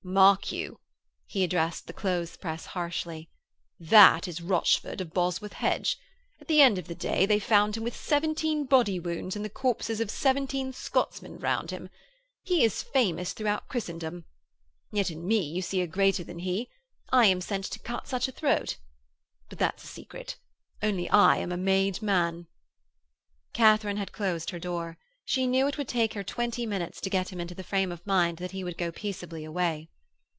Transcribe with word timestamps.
'Mark 0.03 0.51
you,' 0.51 0.79
he 1.27 1.43
addressed 1.43 1.85
the 1.85 1.93
clothes 1.93 2.35
press 2.35 2.65
harshly, 2.65 3.29
'that 3.79 4.27
is 4.27 4.41
Rochford 4.41 4.99
of 4.99 5.13
Bosworth 5.13 5.53
Hedge. 5.53 5.95
At 6.41 6.47
the 6.47 6.59
end 6.59 6.79
of 6.79 6.87
that 6.87 6.97
day 6.97 7.27
they 7.27 7.37
found 7.39 7.77
him 7.77 7.83
with 7.83 7.95
seventeen 7.95 8.65
body 8.65 8.99
wounds 8.99 9.35
and 9.35 9.45
the 9.45 9.49
corpses 9.49 10.01
of 10.01 10.09
seventeen 10.09 10.73
Scotsmen 10.73 11.37
round 11.37 11.69
him. 11.69 11.87
He 12.43 12.63
is 12.63 12.81
famous 12.81 13.31
throughout 13.31 13.67
Christendom. 13.69 14.25
Yet 14.91 15.11
in 15.11 15.25
me 15.25 15.39
you 15.43 15.61
see 15.61 15.81
a 15.81 15.87
greater 15.87 16.23
than 16.23 16.39
he. 16.39 16.67
I 17.11 17.27
am 17.27 17.39
sent 17.39 17.65
to 17.65 17.79
cut 17.79 18.07
such 18.07 18.27
a 18.27 18.31
throat. 18.33 18.79
But 19.49 19.59
that's 19.59 19.83
a 19.83 19.87
secret. 19.87 20.35
Only 20.81 21.09
I 21.11 21.37
am 21.37 21.51
a 21.51 21.57
made 21.57 22.01
man.' 22.01 22.47
Katharine 23.53 23.97
had 23.97 24.11
closed 24.11 24.49
her 24.49 24.59
door. 24.59 24.97
She 25.23 25.47
knew 25.47 25.67
it 25.67 25.77
would 25.77 25.87
take 25.87 26.15
her 26.15 26.23
twenty 26.23 26.65
minutes 26.65 26.99
to 27.01 27.09
get 27.09 27.31
him 27.31 27.39
into 27.39 27.55
the 27.55 27.63
frame 27.63 27.91
of 27.91 28.05
mind 28.05 28.39
that 28.39 28.51
he 28.51 28.65
would 28.65 28.77
go 28.77 28.91
peaceably 28.91 29.45
away. 29.45 29.87